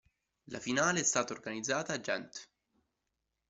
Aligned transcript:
La 0.45 0.57
finale 0.59 1.01
è 1.01 1.03
stata 1.03 1.31
organizzata 1.31 1.93
a 1.93 1.99
Gent. 2.01 2.49